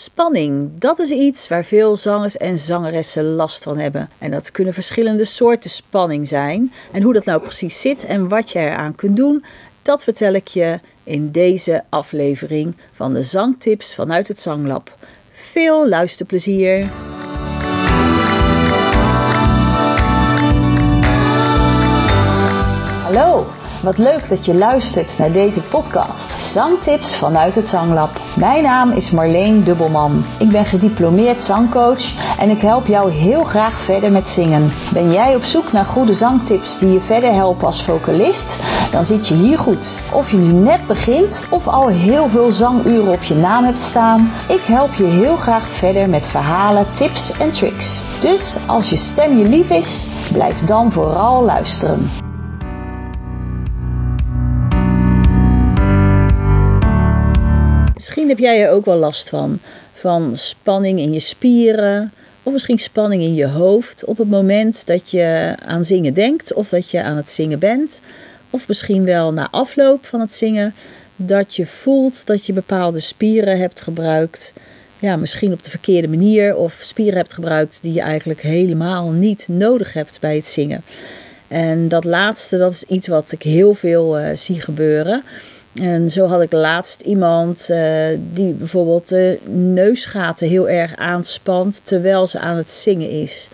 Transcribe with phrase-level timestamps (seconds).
[0.00, 4.10] Spanning, dat is iets waar veel zangers en zangeressen last van hebben.
[4.18, 6.72] En dat kunnen verschillende soorten spanning zijn.
[6.92, 9.44] En hoe dat nou precies zit en wat je eraan kunt doen,
[9.82, 14.96] dat vertel ik je in deze aflevering van de Zangtips vanuit het Zanglab.
[15.30, 16.88] Veel luisterplezier!
[23.02, 23.59] Hallo!
[23.82, 26.42] Wat leuk dat je luistert naar deze podcast.
[26.42, 28.20] Zangtips vanuit het Zanglab.
[28.36, 30.24] Mijn naam is Marleen Dubbelman.
[30.38, 34.72] Ik ben gediplomeerd zangcoach en ik help jou heel graag verder met zingen.
[34.92, 38.58] Ben jij op zoek naar goede zangtips die je verder helpen als vocalist?
[38.90, 39.96] Dan zit je hier goed.
[40.12, 44.30] Of je nu net begint of al heel veel zanguren op je naam hebt staan,
[44.48, 48.02] ik help je heel graag verder met verhalen, tips en tricks.
[48.20, 52.29] Dus als je stem je lief is, blijf dan vooral luisteren.
[58.00, 59.58] Misschien heb jij er ook wel last van.
[59.92, 62.12] Van spanning in je spieren.
[62.42, 66.68] Of misschien spanning in je hoofd op het moment dat je aan zingen denkt of
[66.68, 68.00] dat je aan het zingen bent.
[68.50, 70.74] Of misschien wel na afloop van het zingen
[71.16, 74.52] dat je voelt dat je bepaalde spieren hebt gebruikt.
[74.98, 79.48] Ja, misschien op de verkeerde manier of spieren hebt gebruikt die je eigenlijk helemaal niet
[79.48, 80.82] nodig hebt bij het zingen.
[81.48, 85.22] En dat laatste, dat is iets wat ik heel veel uh, zie gebeuren.
[85.74, 92.26] En zo had ik laatst iemand uh, die bijvoorbeeld de neusgaten heel erg aanspant terwijl
[92.26, 93.48] ze aan het zingen is.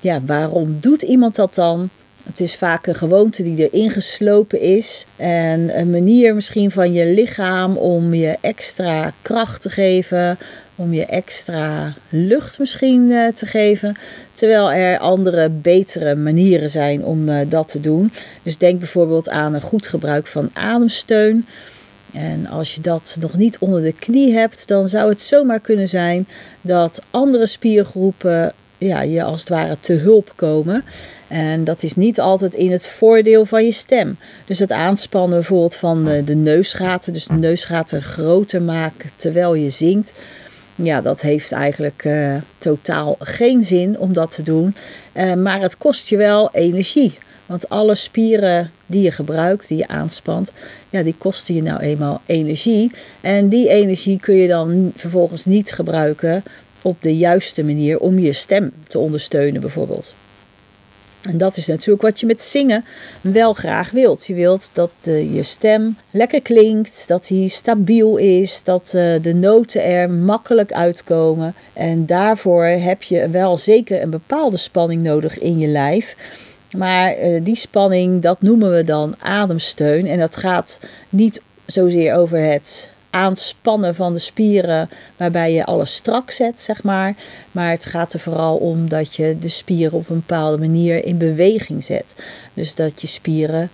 [0.00, 1.90] Ja, waarom doet iemand dat dan?
[2.24, 5.06] Het is vaak een gewoonte die erin geslopen is.
[5.16, 10.38] En een manier misschien van je lichaam om je extra kracht te geven
[10.76, 13.96] om je extra lucht misschien uh, te geven.
[14.32, 18.12] Terwijl er andere, betere manieren zijn om uh, dat te doen.
[18.42, 21.46] Dus denk bijvoorbeeld aan een goed gebruik van ademsteun.
[22.12, 25.88] En als je dat nog niet onder de knie hebt, dan zou het zomaar kunnen
[25.88, 26.26] zijn
[26.60, 30.84] dat andere spiergroepen ja, je als het ware te hulp komen.
[31.28, 34.16] En dat is niet altijd in het voordeel van je stem.
[34.46, 40.12] Dus het aanspannen bijvoorbeeld van de, neusgaten, dus de neusgaten groter maken terwijl je zingt
[40.74, 44.76] ja, dat heeft eigenlijk uh, totaal geen zin om dat te doen.
[45.14, 47.18] Uh, maar het kost je wel energie.
[47.46, 50.52] Want alle spieren die je gebruikt, die je aanspant,
[50.90, 52.90] ja, die kosten je nou eenmaal energie.
[53.20, 56.42] En die energie kun je dan vervolgens niet gebruiken
[56.84, 60.14] op de juiste manier om je stem te ondersteunen, bijvoorbeeld.
[61.22, 62.84] En dat is natuurlijk wat je met zingen
[63.20, 64.26] wel graag wilt.
[64.26, 69.34] Je wilt dat uh, je stem lekker klinkt, dat die stabiel is, dat uh, de
[69.34, 71.54] noten er makkelijk uitkomen.
[71.72, 76.16] En daarvoor heb je wel zeker een bepaalde spanning nodig in je lijf.
[76.76, 80.06] Maar uh, die spanning, dat noemen we dan ademsteun.
[80.06, 86.30] En dat gaat niet zozeer over het aanspannen van de spieren waarbij je alles strak
[86.30, 87.14] zet, zeg maar.
[87.52, 91.18] Maar het gaat er vooral om dat je de spieren op een bepaalde manier in
[91.18, 92.14] beweging zet.
[92.54, 93.70] Dus dat je spieren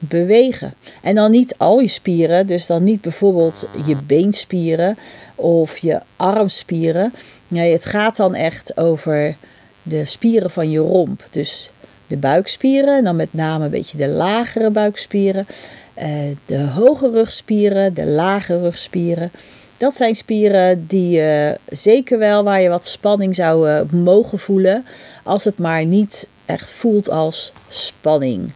[0.00, 0.74] bewegen.
[1.02, 4.98] En dan niet al je spieren, dus dan niet bijvoorbeeld je beenspieren
[5.34, 7.12] of je armspieren.
[7.48, 9.36] Nee, het gaat dan echt over
[9.82, 11.26] de spieren van je romp.
[11.30, 11.70] Dus
[12.10, 15.46] de buikspieren, dan met name een beetje de lagere buikspieren.
[15.94, 16.08] Eh,
[16.46, 19.30] de hoge rugspieren, de lage rugspieren.
[19.76, 24.84] Dat zijn spieren die uh, zeker wel waar je wat spanning zou uh, mogen voelen,
[25.24, 28.52] als het maar niet echt voelt als spanning.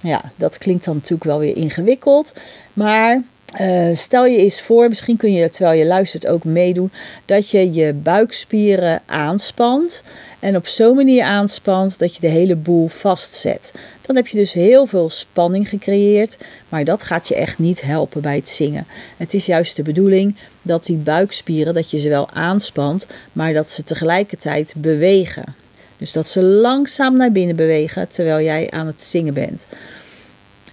[0.00, 2.34] Ja, dat klinkt dan natuurlijk wel weer ingewikkeld,
[2.72, 3.22] maar
[3.60, 6.90] uh, stel je eens voor, misschien kun je terwijl je luistert ook meedoen,
[7.24, 10.02] dat je je buikspieren aanspant
[10.38, 13.74] en op zo'n manier aanspant dat je de hele boel vastzet.
[14.06, 16.38] Dan heb je dus heel veel spanning gecreëerd,
[16.68, 18.86] maar dat gaat je echt niet helpen bij het zingen.
[19.16, 23.70] Het is juist de bedoeling dat die buikspieren, dat je ze wel aanspant, maar dat
[23.70, 25.54] ze tegelijkertijd bewegen.
[25.96, 29.66] Dus dat ze langzaam naar binnen bewegen terwijl jij aan het zingen bent.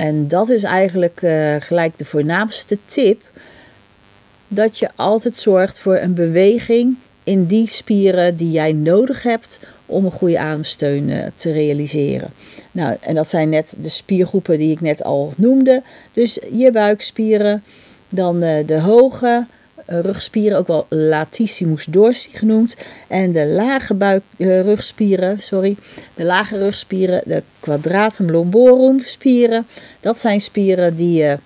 [0.02, 3.22] En dat is eigenlijk uh, gelijk de voornaamste tip.
[4.48, 10.06] Dat je altijd zorgt voor een beweging in die spieren die jij nodig hebt om
[10.06, 12.30] een goede ademsteun uh, te realiseren.
[12.72, 15.84] Nou, en dat zijn net de spiergroepen die ik net al noemde.
[16.14, 17.64] Dus je buikspieren,
[18.10, 19.56] dan uh, de hoge, eh,
[20.00, 22.76] rugspieren, ook wel latissimus dorsi genoemd.
[23.08, 25.76] En de lage buik, uh, rugspieren, sorry,
[26.16, 29.68] de lage rugspieren, de quadratum lomborum spieren.
[30.00, 31.38] Dat zijn spieren die je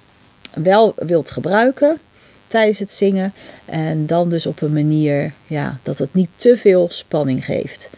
[0.54, 2.00] wel wilt gebruiken
[2.48, 3.34] tijdens het zingen.
[3.66, 7.90] En dan dus op een manier ja, dat het niet te veel spanning geeft.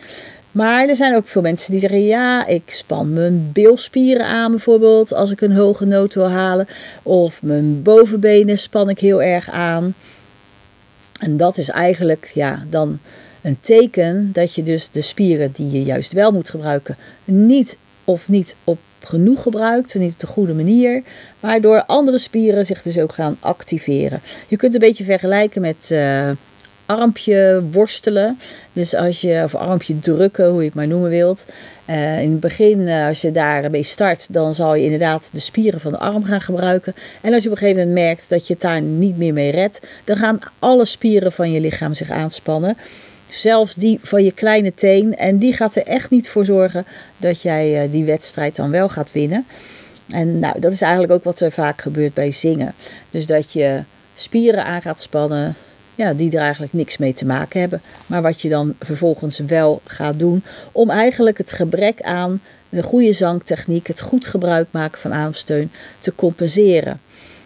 [0.58, 5.14] Maar er zijn ook veel mensen die zeggen: ja, ik span mijn bilspieren aan bijvoorbeeld
[5.14, 6.68] als ik een hoge noot wil halen.
[7.04, 9.94] Of mijn bovenbenen span ik heel erg aan.
[11.20, 13.00] En dat is eigenlijk ja, dan
[13.42, 18.30] een teken dat je dus de spieren die je juist wel moet gebruiken, niet of
[18.30, 21.04] niet op genoeg gebruikt, niet op de goede manier,
[21.40, 24.22] waardoor andere spieren zich dus ook gaan activeren.
[24.48, 26.30] Je kunt een beetje vergelijken met uh,
[26.88, 28.40] armpje worstelen.
[28.74, 31.46] Dus als je, of armpje drukken, hoe je het maar noemen wilt.
[31.90, 35.80] Uh, in het begin, uh, als je daarmee start, dan zal je inderdaad de spieren
[35.80, 36.94] van de arm gaan gebruiken.
[37.22, 39.52] En als je op een gegeven moment merkt dat je het daar niet meer mee
[39.52, 42.78] redt, dan gaan alle spieren van je lichaam zich aanspannen.
[43.30, 45.16] Zelfs die van je kleine teen.
[45.16, 46.86] En die gaat er echt niet voor zorgen
[47.18, 49.46] dat jij uh, die wedstrijd dan wel gaat winnen.
[50.10, 52.74] En nou, dat is eigenlijk ook wat er vaak gebeurt bij zingen.
[53.10, 55.56] Dus dat je spieren aan gaat spannen,
[55.98, 57.82] ja, die er eigenlijk niks mee te maken hebben.
[58.06, 63.14] Maar wat je dan vervolgens wel gaat doen om eigenlijk het gebrek aan de goede
[63.14, 67.00] zangtechniek, het goed gebruik maken van ademsteun te compenseren.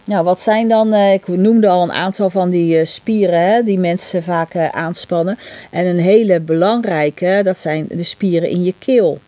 [0.03, 3.63] Nou, wat zijn dan, uh, ik noemde al een aantal van die uh, spieren hè,
[3.63, 5.37] die mensen vaak uh, aanspannen.
[5.69, 9.19] En een hele belangrijke, dat zijn de spieren in je keel.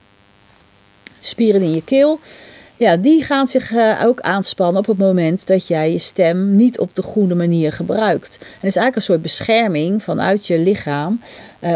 [1.19, 2.19] Spieren in je keel,
[2.83, 6.95] ja, die gaan zich ook aanspannen op het moment dat jij je stem niet op
[6.95, 8.33] de goede manier gebruikt.
[8.33, 11.21] Het is eigenlijk een soort bescherming vanuit je lichaam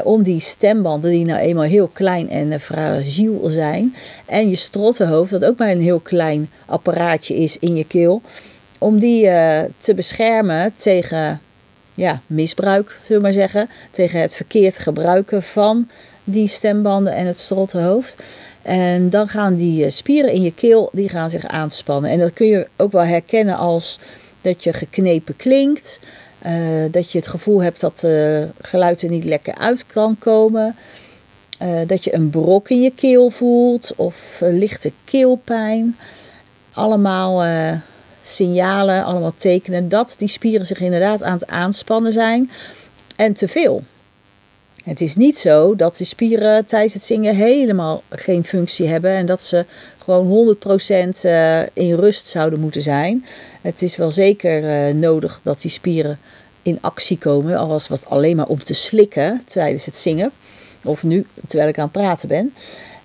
[0.04, 3.96] om die stembanden, die nou eenmaal heel klein en fragiel zijn,
[4.26, 8.22] en je strottenhoofd, dat ook maar een heel klein apparaatje is in je keel
[8.78, 9.24] om die
[9.78, 11.42] te beschermen tegen
[11.94, 13.70] ja, misbruik, zullen we maar zeggen.
[13.92, 15.90] Tegen het verkeerd gebruiken van
[16.30, 18.24] die stembanden en het strottenhoofd.
[18.62, 22.12] En dan gaan die eh, spieren in je keel die gaan zich aanspannen.
[22.12, 24.00] En dat kun je ook wel herkennen als
[24.42, 26.00] dat je geknepen klinkt.
[26.46, 30.76] Uh, dat je het gevoel hebt dat de geluid er niet lekker uit kan komen.
[31.88, 35.98] Dat je een brok in je keel voelt of lichte keelpijn.
[36.74, 37.44] Allemaal
[38.22, 42.52] signalen, allemaal tekenen dat die spieren zich inderdaad aan het aanspannen zijn
[43.16, 43.84] en te veel.
[44.88, 49.26] Het is niet zo dat de spieren tijdens het zingen helemaal geen functie hebben en
[49.26, 49.66] dat ze
[49.98, 50.60] gewoon 100%
[51.22, 53.26] eh, in rust zouden moeten zijn.
[53.62, 56.20] Het is wel zeker eh, nodig dat die spieren
[56.62, 60.32] in actie komen, al was het alleen maar om te slikken tijdens het zingen.
[60.84, 62.54] Of nu, terwijl ik aan het praten ben.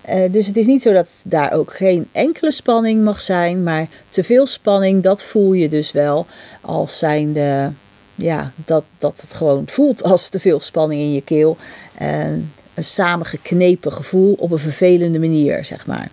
[0.08, 3.88] Uh, dus het is niet zo dat daar ook geen enkele spanning mag zijn, maar
[4.08, 6.26] te veel spanning, dat voel je dus wel
[6.60, 7.72] als zijnde,
[8.14, 11.56] ja, dat, dat het gewoon voelt als te veel spanning in je keel.
[11.98, 16.10] En een samengeknepen gevoel op een vervelende manier, zeg maar.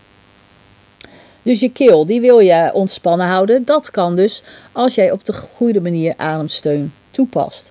[1.43, 3.65] Dus je keel, die wil je ontspannen houden.
[3.65, 7.69] Dat kan dus als jij op de goede manier ademsteun toepast.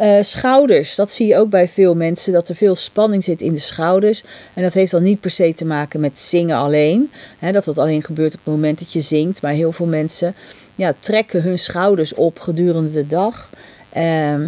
[0.00, 3.54] Uh, schouders, dat zie je ook bij veel mensen, dat er veel spanning zit in
[3.54, 4.22] de schouders.
[4.54, 7.10] En dat heeft dan niet per se te maken met zingen alleen.
[7.38, 9.42] Hè, dat dat alleen gebeurt op het moment dat je zingt.
[9.42, 10.34] Maar heel veel mensen
[10.74, 13.50] ja, trekken hun schouders op gedurende de dag.
[13.96, 14.46] Uh,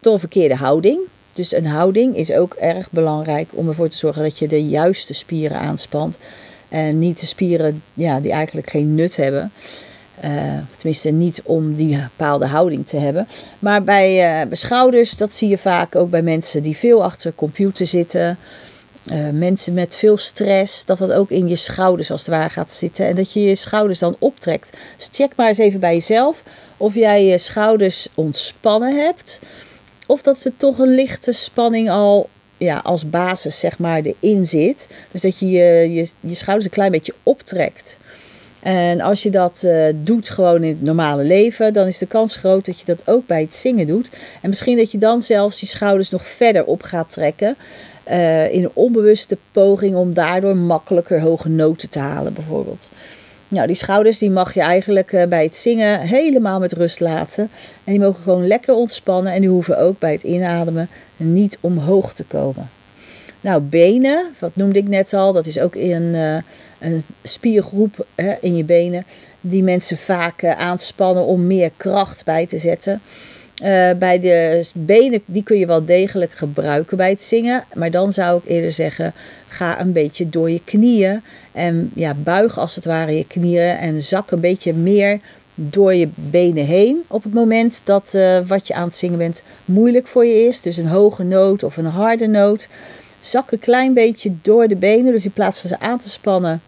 [0.00, 1.00] door een verkeerde houding.
[1.32, 5.14] Dus een houding is ook erg belangrijk om ervoor te zorgen dat je de juiste
[5.14, 6.18] spieren aanspant.
[6.68, 9.52] En niet de spieren ja, die eigenlijk geen nut hebben.
[10.24, 13.28] Uh, tenminste, niet om die bepaalde houding te hebben.
[13.58, 17.86] Maar bij, uh, schouders, dat zie je vaak ook bij mensen die veel achter computer
[17.86, 18.38] zitten.
[19.12, 22.72] Uh, mensen met veel stress, dat dat ook in je schouders als het ware gaat
[22.72, 23.06] zitten.
[23.06, 24.76] En dat je je schouders dan optrekt.
[24.96, 26.42] Dus check maar eens even bij jezelf
[26.76, 29.40] of jij je schouders ontspannen hebt.
[30.06, 34.88] Of dat er toch een lichte spanning al ja, als basis zeg maar erin zit.
[35.10, 37.98] Dus dat je, je, je schouders een klein beetje optrekt.
[38.64, 42.36] En als je dat uh, doet gewoon in het normale leven, dan is de kans
[42.36, 44.10] groot dat je dat ook bij het zingen doet.
[44.42, 47.56] En misschien dat je dan zelfs je schouders nog verder op gaat trekken.
[48.10, 52.90] Uh, in een onbewuste poging om daardoor makkelijker hoge noten te halen, bijvoorbeeld.
[53.48, 57.50] Nou, die schouders die mag je eigenlijk uh, bij het zingen helemaal met rust laten.
[57.84, 62.14] En die mogen gewoon lekker ontspannen en die hoeven ook bij het inademen niet omhoog
[62.14, 62.68] te komen.
[63.44, 66.36] Nou, benen, wat noemde ik net al, dat is ook een, uh,
[66.78, 69.04] een spiergroep hè, in je benen
[69.40, 73.00] die mensen vaak uh, aanspannen om meer kracht bij te zetten.
[73.62, 77.64] Uh, bij de benen, die kun je wel degelijk gebruiken bij het zingen.
[77.74, 79.12] Maar dan zou ik eerder zeggen,
[79.48, 81.22] ga een beetje door je knieën.
[81.52, 85.20] En ja, buig als het ware je knieën en zak een beetje meer
[85.54, 87.02] door je benen heen.
[87.06, 90.60] Op het moment dat wat je aan het zingen bent moeilijk voor je is.
[90.60, 92.68] Dus een hoge noot of een harde noot
[93.26, 95.12] zak een klein beetje door de benen.
[95.12, 96.62] Dus in plaats van ze aan te spannen,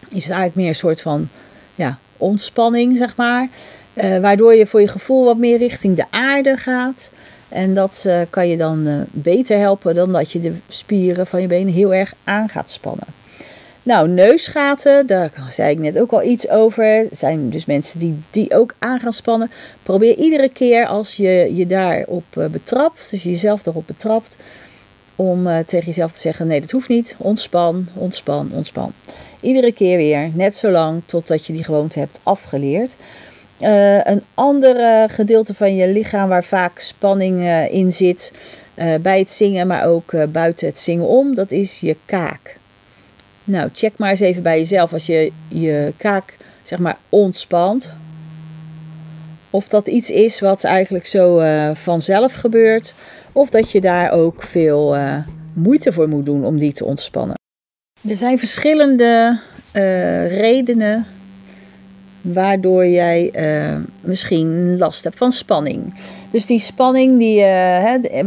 [0.00, 1.28] is het eigenlijk meer een soort van
[1.74, 3.48] ja, ontspanning, zeg maar.
[3.94, 7.10] Uh, waardoor je voor je gevoel wat meer richting de aarde gaat.
[7.48, 11.40] En dat uh, kan je dan uh, beter helpen dan dat je de spieren van
[11.40, 13.06] je benen heel erg aan gaat spannen.
[13.82, 16.84] Nou, neusgaten, daar zei ik net ook al iets over.
[16.84, 19.50] Er zijn dus mensen die die ook aan gaan spannen.
[19.82, 24.36] Probeer iedere keer als je je daarop betrapt, dus jezelf daarop betrapt,
[25.16, 27.14] om uh, tegen jezelf te zeggen: nee, dat hoeft niet.
[27.18, 28.92] Ontspan, ontspan, ontspan.
[29.40, 32.96] Iedere keer weer, net zo lang totdat je die gewoonte hebt afgeleerd.
[33.60, 38.32] Uh, een ander gedeelte van je lichaam waar vaak spanning in zit,
[39.00, 42.58] bij het zingen, maar ook buiten het zingen om, dat is je kaak.
[43.44, 47.96] Nou, check maar eens even bij jezelf als je je kaak zeg maar ontspant.
[49.52, 52.94] Of dat iets is wat eigenlijk zo uh, vanzelf gebeurt.
[53.32, 55.16] Of dat je daar ook veel uh,
[55.52, 57.36] moeite voor moet doen om die te ontspannen.
[58.08, 59.38] Er zijn verschillende
[59.74, 61.06] uh, redenen
[62.20, 63.32] waardoor jij
[64.00, 65.94] misschien last hebt van spanning.
[66.30, 67.44] Dus die spanning die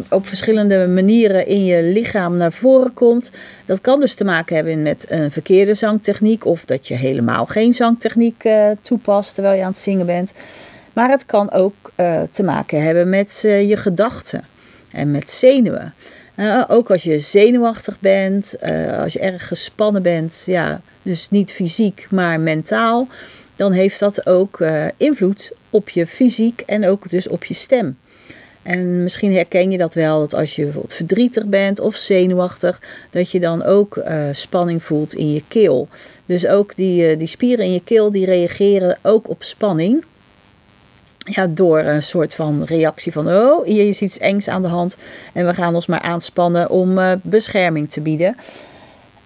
[0.09, 3.31] op verschillende manieren in je lichaam naar voren komt,
[3.65, 7.73] dat kan dus te maken hebben met een verkeerde zangtechniek of dat je helemaal geen
[7.73, 8.43] zangtechniek
[8.81, 10.33] toepast terwijl je aan het zingen bent.
[10.95, 11.91] Maar het kan ook
[12.31, 14.43] te maken hebben met je gedachten
[14.91, 15.93] en met zenuwen.
[16.67, 18.55] ook als je zenuwachtig bent,
[18.99, 23.07] als je erg gespannen bent, ja, dus niet fysiek, maar mentaal,
[23.55, 24.65] dan heeft dat ook
[24.97, 27.97] invloed op je fysiek en ook dus op je stem.
[28.63, 33.31] En misschien herken je dat wel, dat als je bijvoorbeeld verdrietig bent of zenuwachtig, dat
[33.31, 35.87] je dan ook spanning voelt in je keel.
[36.25, 40.03] Dus ook die, die spieren in je keel, die reageren ook op spanning.
[41.27, 44.97] Ja, door een soort van reactie van, oh, hier is iets engs aan de hand
[45.33, 48.35] en we gaan ons maar aanspannen om uh, bescherming te bieden.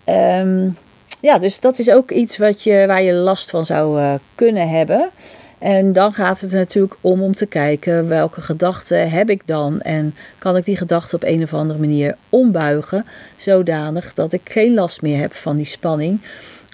[0.05, 0.77] Um,
[1.19, 4.69] ja, dus dat is ook iets wat je, waar je last van zou uh, kunnen
[4.69, 5.09] hebben.
[5.57, 10.15] En dan gaat het natuurlijk om om te kijken welke gedachten heb ik dan en
[10.37, 15.01] kan ik die gedachten op een of andere manier ombuigen zodanig dat ik geen last
[15.01, 16.21] meer heb van die spanning.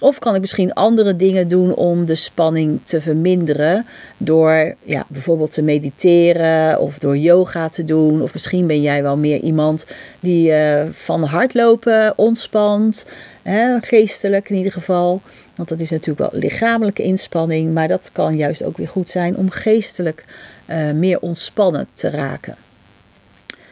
[0.00, 3.86] Of kan ik misschien andere dingen doen om de spanning te verminderen
[4.16, 8.22] door ja, bijvoorbeeld te mediteren of door yoga te doen.
[8.22, 9.86] Of misschien ben jij wel meer iemand
[10.20, 13.06] die uh, van hardlopen ontspant,
[13.42, 15.20] hè, geestelijk in ieder geval.
[15.54, 19.36] Want dat is natuurlijk wel lichamelijke inspanning, maar dat kan juist ook weer goed zijn
[19.36, 20.24] om geestelijk
[20.66, 22.56] uh, meer ontspannen te raken.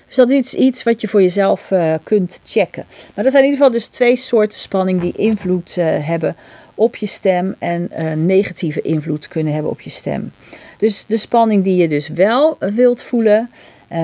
[0.06, 2.84] Dus dat is iets wat je voor jezelf uh, kunt checken.
[3.14, 6.37] Maar dat zijn in ieder geval dus twee soorten spanning die invloed uh, hebben
[6.75, 10.32] op je stem en uh, negatieve invloed kunnen hebben op je stem.
[10.78, 13.50] Dus de spanning die je dus wel wilt voelen,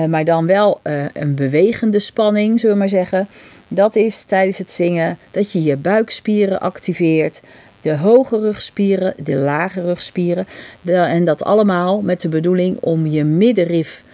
[0.09, 0.79] maar dan wel
[1.13, 3.27] een bewegende spanning, zullen we maar zeggen.
[3.67, 7.41] Dat is tijdens het zingen dat je je buikspieren activeert,
[7.81, 10.47] de hoge rugspieren, de lage rugspieren.
[10.85, 14.10] En dat allemaal met de bedoeling om je middenrif eh,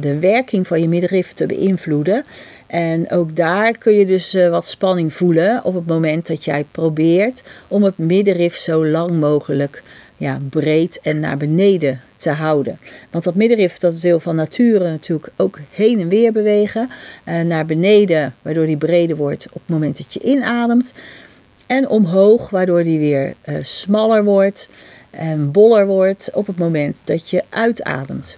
[0.00, 2.24] de werking van je middenrif te beïnvloeden.
[2.72, 6.64] En ook daar kun je dus eh, wat spanning voelen op het moment dat jij
[6.70, 9.82] probeert om het middenrif zo lang mogelijk
[10.16, 12.78] ja, breed en naar beneden te houden.
[13.10, 16.90] Want dat middenrif dat wil van nature natuurlijk ook heen en weer bewegen.
[17.24, 20.94] Uh, naar beneden, waardoor die breder wordt op het moment dat je inademt.
[21.66, 24.68] En omhoog, waardoor die weer smaller wordt
[25.10, 28.36] en boller wordt op het moment dat je uitademt.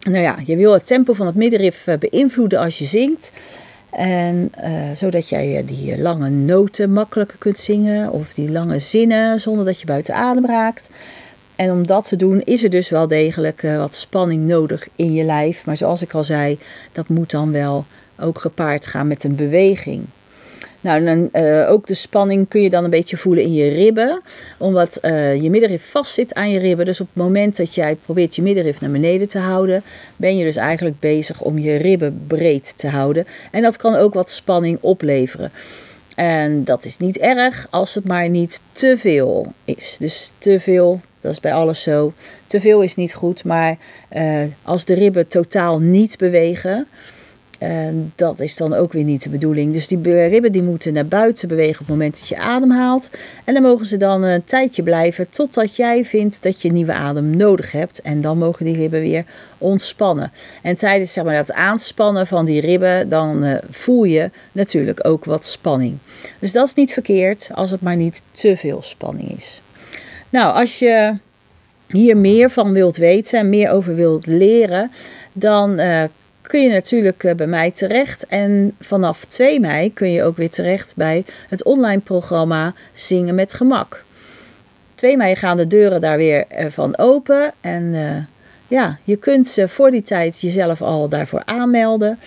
[0.00, 3.32] Nou ja, je wil het tempo van het middenrif eh, beïnvloeden als je zingt.
[3.90, 9.40] En uh, zodat jij eh, die lange noten makkelijker kunt zingen of die lange zinnen
[9.40, 10.90] zonder dat je buiten adem raakt.
[11.56, 15.24] En om dat te doen is er dus wel degelijk wat spanning nodig in je
[15.24, 15.66] lijf.
[15.66, 16.58] Maar zoals ik al zei,
[16.92, 17.84] dat moet dan wel
[18.18, 20.04] ook gepaard gaan met een beweging.
[20.80, 24.20] Nou, dan, uh, ook de spanning kun je dan een beetje voelen in je ribben,
[24.58, 26.86] omdat uh, je middenrif vast zit aan je ribben.
[26.86, 29.82] Dus op het moment dat jij probeert je middenrif naar beneden te houden,
[30.16, 33.26] ben je dus eigenlijk bezig om je ribben breed te houden.
[33.50, 35.52] En dat kan ook wat spanning opleveren.
[36.16, 39.96] En dat is niet erg als het maar niet te veel is.
[39.98, 42.12] Dus te veel, dat is bij alles zo.
[42.46, 43.78] Te veel is niet goed, maar
[44.12, 46.86] uh, als de ribben totaal niet bewegen
[47.60, 49.72] en dat is dan ook weer niet de bedoeling.
[49.72, 53.10] Dus die ribben die moeten naar buiten bewegen op het moment dat je adem haalt.
[53.44, 57.36] En dan mogen ze dan een tijdje blijven totdat jij vindt dat je nieuwe adem
[57.36, 58.00] nodig hebt.
[58.02, 59.24] En dan mogen die ribben weer
[59.58, 60.32] ontspannen.
[60.62, 65.24] En tijdens zeg maar, dat aanspannen van die ribben, dan uh, voel je natuurlijk ook
[65.24, 65.98] wat spanning.
[66.38, 69.60] Dus dat is niet verkeerd als het maar niet te veel spanning is.
[70.30, 71.14] Nou, als je
[71.88, 74.90] hier meer van wilt weten en meer over wilt leren,
[75.32, 76.02] dan uh,
[76.50, 78.26] kun je natuurlijk eh, bij mij terecht.
[78.26, 83.54] En vanaf 2 mei kun je ook weer terecht bij het online programma Zingen met
[83.54, 84.04] Gemak.
[84.94, 87.52] 2 mei gaan de deuren daar weer eh, van open.
[87.60, 88.16] En uh,
[88.68, 92.18] ja, je kunt voor die tijd jezelf al daarvoor aanmelden.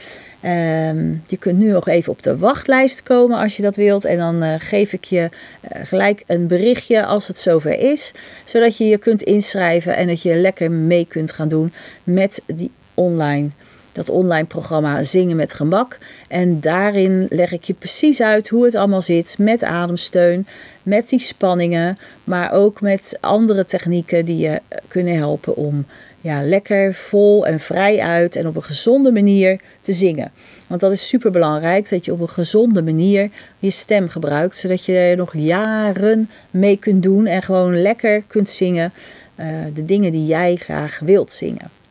[0.42, 4.06] Ehm, je kunt nu nog even op de wachtlijst komen als je dat wilt.
[4.06, 5.30] En dan geef ik je
[5.84, 8.12] gelijk een berichtje als het zover is.
[8.46, 12.72] Zodat je je kunt inschrijven en dat je lekker mee kunt gaan doen met die
[12.94, 13.50] online
[13.94, 15.98] dat online programma Zingen met Gemak.
[16.28, 20.48] En daarin leg ik je precies uit hoe het allemaal zit met ademsteun,
[20.84, 25.86] met die spanningen, maar ook met andere technieken die je kunnen helpen om
[26.22, 30.32] ja, lekker vol en vrij uit en op een gezonde manier te zingen.
[30.68, 34.86] Want dat is super belangrijk dat je op een gezonde manier je stem gebruikt, zodat
[34.86, 38.94] je er nog jaren mee kunt doen en gewoon lekker kunt zingen
[39.36, 41.83] uh, de dingen die jij graag wilt zingen.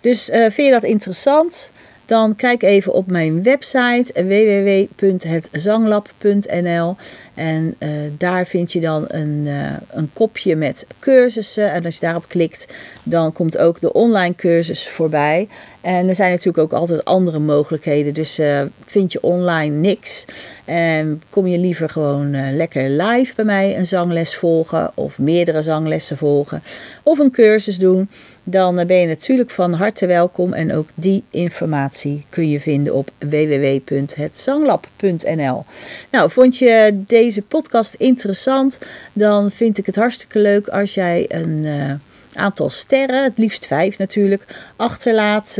[0.00, 1.70] Dus uh, vind je dat interessant?
[2.06, 6.96] Dan kijk even op mijn website www.hetzanglab.nl
[7.34, 7.88] en uh,
[8.18, 9.48] daar vind je dan een,
[9.90, 11.72] een kopje met cursussen.
[11.72, 12.68] En als je daarop klikt,
[13.02, 15.48] dan komt ook de online cursus voorbij.
[15.80, 18.14] En er zijn natuurlijk ook altijd andere mogelijkheden.
[18.14, 20.24] Dus uh, vind je online niks.
[20.64, 24.90] En kom je liever gewoon lekker live bij mij een zangles volgen.
[24.94, 26.62] Of meerdere zanglessen volgen.
[27.02, 28.08] Of een cursus doen.
[28.44, 30.52] Dan ben je natuurlijk van harte welkom.
[30.52, 35.64] En ook die informatie kun je vinden op www.hetzanglab.nl.
[36.10, 38.78] Nou, vond je deze podcast interessant,
[39.12, 41.66] dan vind ik het hartstikke leuk als jij een
[42.40, 45.58] aantal sterren, het liefst vijf natuurlijk, achterlaat.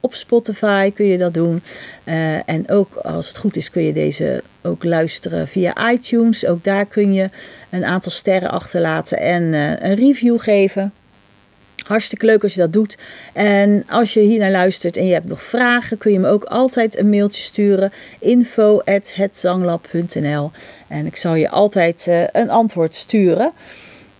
[0.00, 1.62] Op Spotify kun je dat doen.
[2.04, 6.46] Uh, en ook als het goed is kun je deze ook luisteren via iTunes.
[6.46, 7.30] Ook daar kun je
[7.70, 10.92] een aantal sterren achterlaten en een review geven.
[11.86, 12.98] Hartstikke leuk als je dat doet.
[13.32, 16.44] En als je hier naar luistert en je hebt nog vragen, kun je me ook
[16.44, 17.92] altijd een mailtje sturen.
[18.20, 20.50] info.hetzanglab.nl
[20.88, 23.52] En ik zal je altijd uh, een antwoord sturen.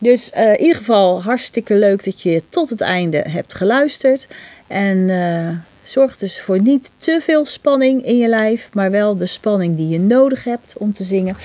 [0.06, 4.28] Dus uh, in ieder geval hartstikke leuk dat je tot het einde hebt geluisterd.
[4.66, 5.48] En uh,
[5.82, 9.88] zorg dus voor niet te veel spanning in je lijf, maar wel de spanning die
[9.88, 11.36] je nodig hebt om te zingen.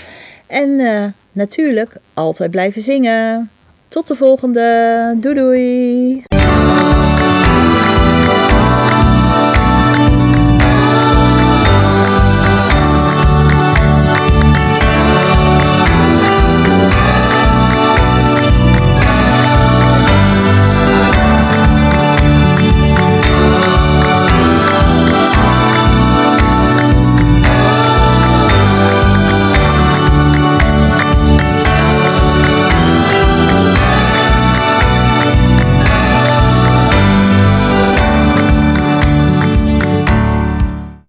[0.48, 0.76] En
[1.32, 3.50] natuurlijk altijd blijven zingen.
[3.88, 5.16] Tot de volgende.
[5.20, 6.41] Doei doei.